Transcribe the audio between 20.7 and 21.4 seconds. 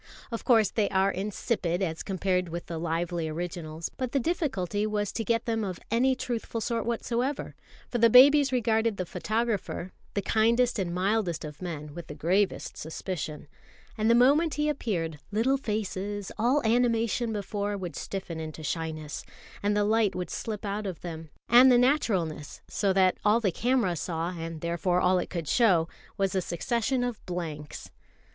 of them,